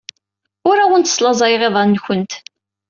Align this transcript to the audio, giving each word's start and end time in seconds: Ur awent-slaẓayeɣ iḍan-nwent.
Ur 0.69 0.77
awent-slaẓayeɣ 0.79 1.61
iḍan-nwent. 1.67 2.33